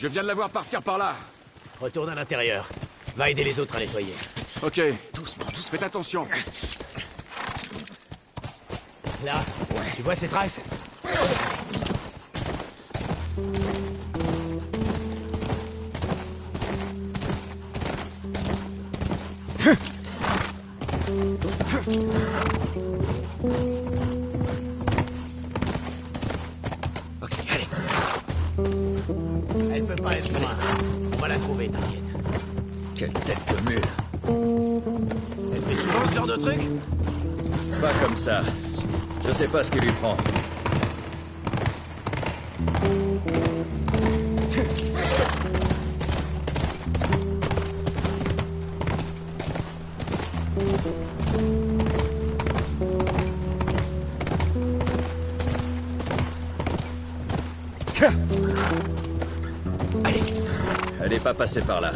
[0.00, 1.14] Je viens de la voir partir par là.
[1.78, 2.66] Retourne à l'intérieur.
[3.16, 4.14] Va aider les autres à nettoyer.
[4.62, 4.80] Ok.
[5.12, 5.70] Doucement, doucement.
[5.70, 6.26] Faites attention.
[9.22, 9.44] Là,
[9.94, 10.58] tu vois ces traces
[31.12, 32.02] On va la trouver, t'inquiète.
[32.94, 33.80] Quelle tête de mule.
[35.50, 36.60] Elle fait souvent ce genre de truc?
[37.80, 38.42] Pas comme ça.
[39.26, 40.16] Je sais pas ce qui lui prend.
[61.40, 61.92] Elle est pas passée par là.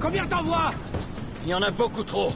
[0.00, 0.70] Combien t'envoies
[1.44, 2.32] Il y en a beaucoup trop.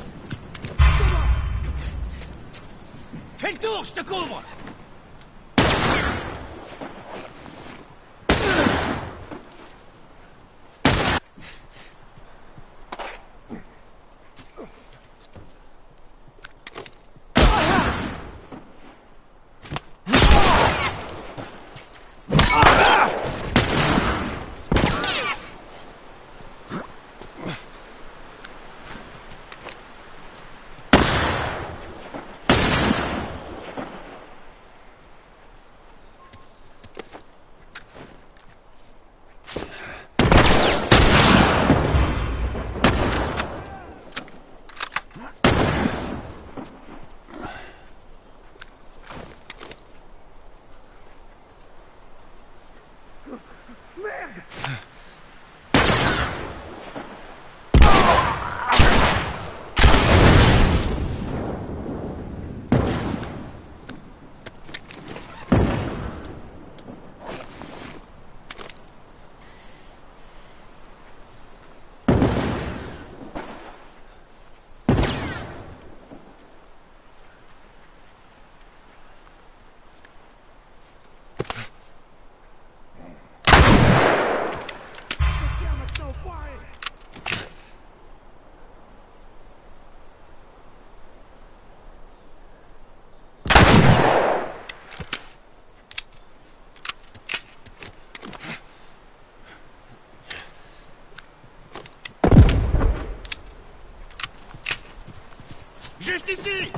[106.27, 106.76] Justice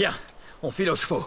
[0.00, 0.14] Viens,
[0.62, 1.26] on file aux chevaux.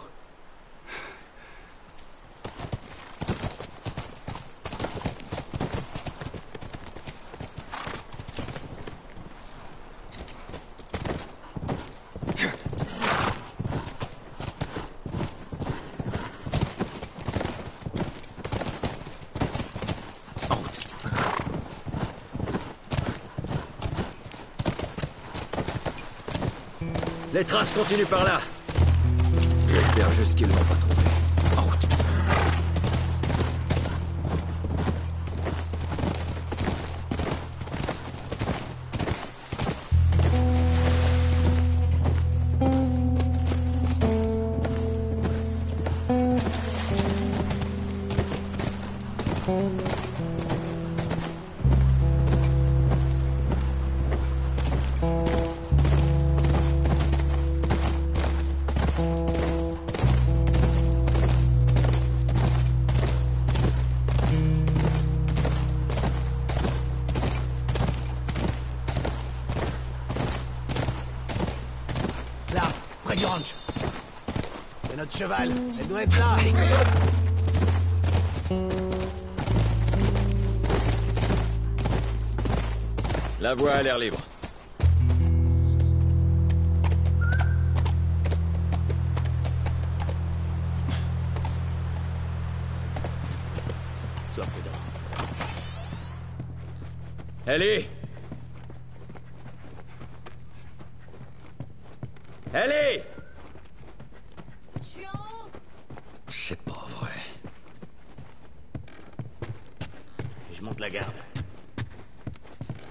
[27.36, 28.42] Les traces continuent par là.
[29.96, 31.03] J'espère juste qu'ils pas trouvé.
[74.94, 75.50] C'est notre cheval.
[75.80, 76.36] Elle doit être là.
[83.42, 84.20] La voie a l'air libre.
[94.30, 94.70] Sois prudent.
[97.48, 97.88] Ellie
[102.54, 103.02] Ellie
[104.84, 105.50] Je suis en haut
[106.30, 107.12] C'est pas vrai.
[110.52, 111.16] Je monte la garde.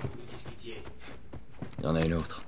[0.03, 0.83] Vous discutiez.
[1.79, 2.42] Il y en a une autre.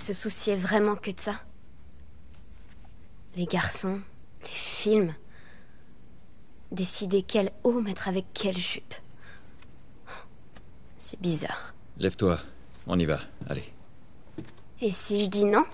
[0.00, 1.34] Elle se souciait vraiment que de ça
[3.36, 4.00] Les garçons,
[4.42, 5.14] les films.
[6.72, 8.94] Décider quel haut mettre avec quelle jupe.
[10.96, 11.74] C'est bizarre.
[11.98, 12.40] Lève-toi,
[12.86, 13.74] on y va, allez.
[14.80, 15.66] Et si je dis non?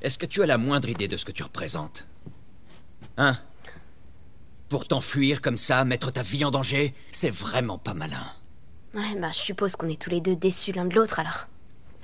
[0.00, 2.06] Est-ce que tu as la moindre idée de ce que tu représentes?
[3.18, 3.38] Hein?
[4.70, 8.32] Pour t'enfuir comme ça, mettre ta vie en danger, c'est vraiment pas malin.
[8.94, 11.48] Ouais, bah je suppose qu'on est tous les deux déçus l'un de l'autre alors.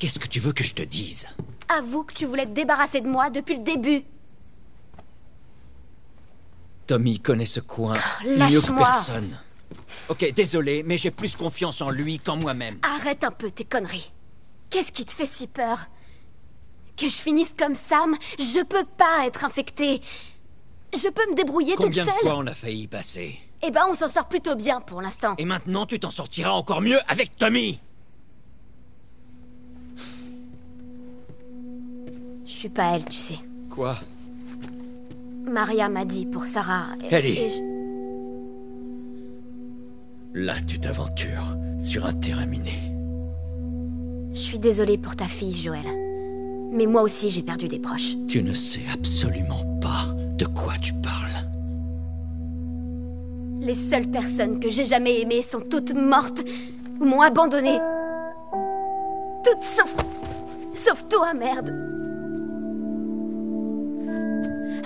[0.00, 1.28] Qu'est-ce que tu veux que je te dise?
[1.69, 4.02] Avoue que tu voulais te débarrasser de moi depuis le début.
[6.87, 9.38] Tommy connaît ce coin Oh, mieux que personne.
[10.09, 12.78] Ok, désolé, mais j'ai plus confiance en lui qu'en moi-même.
[12.83, 14.11] Arrête un peu tes conneries.
[14.71, 15.87] Qu'est-ce qui te fait si peur?
[16.97, 20.00] Que je finisse comme Sam Je peux pas être infectée.
[20.95, 22.28] Je peux me débrouiller Combien de toute seule.
[22.30, 23.38] fois on a failli y passer?
[23.62, 25.35] Eh ben, on s'en sort plutôt bien pour l'instant.
[25.37, 27.78] Et maintenant, tu t'en sortiras encore mieux avec Tommy
[32.61, 33.38] suis pas elle, tu sais.
[33.71, 33.97] Quoi?
[35.47, 36.88] Maria m'a dit pour Sarah.
[37.11, 37.38] et- Ellie.
[37.38, 37.62] et je-
[40.35, 42.73] Là, tu t'aventures sur un terrain miné.
[44.33, 45.87] Je suis désolée pour ta fille, Joël.
[46.73, 48.14] Mais moi aussi, j'ai perdu des proches.
[48.29, 51.49] Tu ne sais absolument pas de quoi tu parles.
[53.61, 56.45] Les seules personnes que j'ai jamais aimées sont toutes mortes
[57.00, 57.79] ou m'ont abandonnée.
[59.45, 59.97] Toutes sauf.
[60.75, 61.75] sauf toi, merde.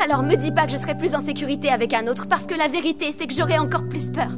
[0.04, 2.54] Alors me dis pas que je serai plus en sécurité avec un autre, parce que
[2.54, 4.32] la vérité, c'est que j'aurai encore plus peur.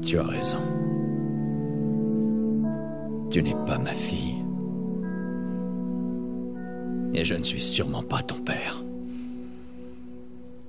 [0.00, 0.60] Tu as raison.
[3.32, 4.36] Tu n'es pas ma fille.
[7.14, 8.84] Et je ne suis sûrement pas ton père.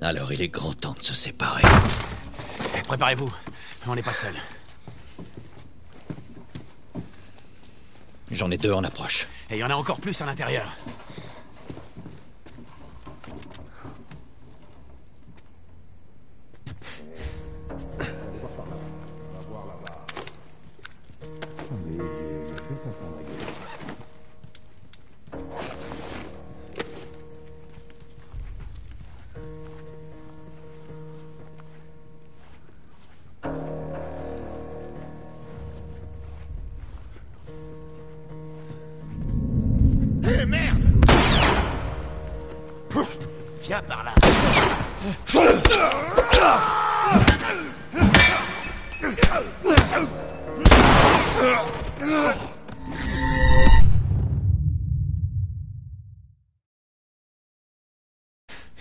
[0.02, 1.62] Alors il est grand temps de se séparer.
[2.88, 3.32] Préparez-vous,
[3.86, 4.34] on n'est pas seul.
[8.32, 9.28] J'en ai deux en approche.
[9.50, 10.66] Et il y en a encore plus à l'intérieur.
[43.62, 44.12] Viens par là.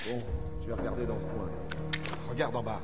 [0.06, 0.22] Bon,
[0.60, 1.48] je vais regarder dans ce coin.
[2.30, 2.80] Regarde en bas.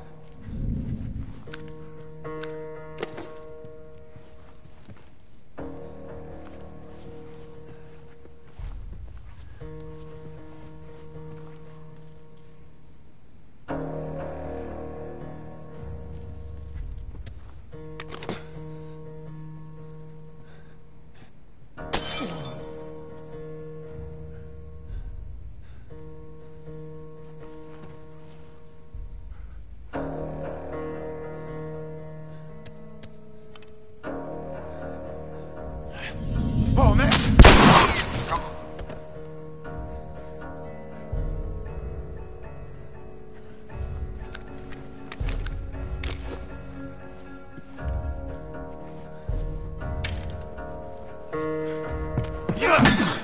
[51.33, 53.17] Yeah!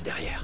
[0.00, 0.42] Derrière.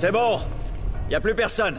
[0.00, 0.40] C'est bon.
[1.10, 1.78] Y a plus personne.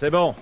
[0.00, 0.34] C'est bon.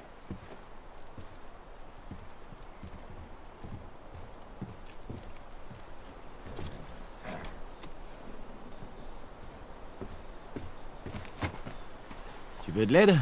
[12.64, 13.18] Tu veux de l'aide?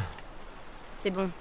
[0.95, 1.31] C'est bon.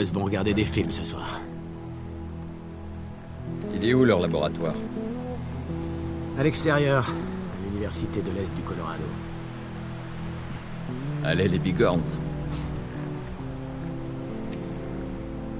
[0.00, 1.40] Gosses vont regarder des films ce soir.
[3.74, 4.74] Il est où leur laboratoire?
[6.38, 9.04] À l'extérieur, à l'université de l'Est du Colorado.
[11.22, 12.16] Allez, les bigorns.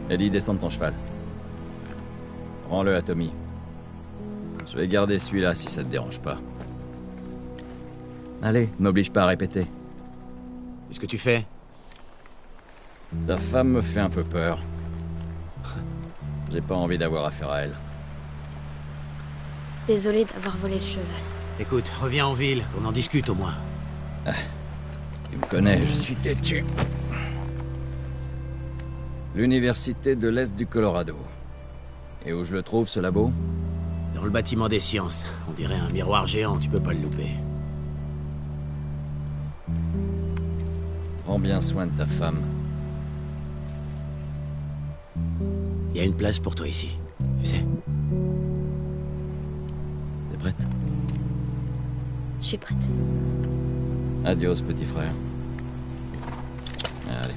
[0.09, 0.95] Ellie, descends de ton cheval.
[2.69, 3.33] Rends-le à Tommy.
[4.67, 6.39] Je vais garder celui-là si ça te dérange pas.
[8.43, 9.67] Allez, m'oblige pas à répéter.
[10.89, 11.47] Qu'est-ce que tu fais?
[13.27, 14.59] Ta femme me fait un peu peur.
[16.53, 17.75] J'ai pas envie d'avoir affaire à elle.
[19.87, 21.05] Désolée d'avoir volé le cheval.
[21.59, 23.55] Écoute, reviens en ville, qu'on en discute au moins.
[25.31, 26.65] Tu me connais, je suis têtu.
[29.35, 31.17] L'université de l'Est du Colorado.
[32.25, 33.33] Et où je le trouve, ce labo
[34.15, 37.31] Dans le bâtiment des sciences, on dirait un miroir géant, tu peux pas le louper.
[41.25, 42.43] Prends bien soin de ta femme.
[46.01, 46.97] Y a une place pour toi ici,
[47.41, 47.65] tu sais.
[50.31, 50.57] T'es prête?
[52.41, 52.89] Je suis prête.
[54.25, 55.13] Adios, petit frère.
[57.07, 57.35] Allez.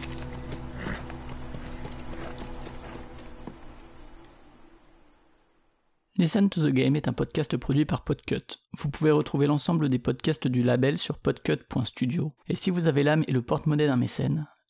[6.18, 8.62] Listen to the Game est un podcast produit par Podcut.
[8.78, 12.32] Vous pouvez retrouver l'ensemble des podcasts du label sur podcut.studio.
[12.48, 14.48] Et si vous avez l'âme et le porte-monnaie d'un mécène,